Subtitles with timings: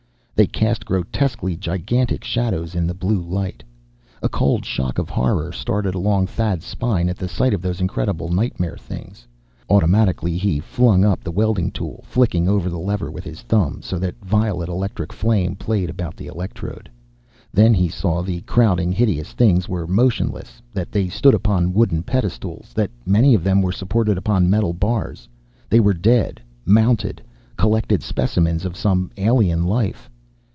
[0.33, 3.63] They cast grotesquely gigantic shadows in the blue light....
[4.23, 8.75] A cold shock of horror started along Thad's spine, at sight of those incredible nightmare
[8.75, 9.27] things.
[9.69, 13.99] Automatically be flung up the welding tool, flicking over the lever with his thumb, so
[13.99, 16.89] that violet electric flame played about the electrode.
[17.53, 22.01] Then he saw that the crowding, hideous things were motionless, that they stood upon wooden
[22.01, 25.27] pedestals, that many of them were supported upon metal bars.
[25.69, 26.41] They were dead.
[26.65, 27.21] Mounted.
[27.57, 30.07] Collected specimens of some alien life.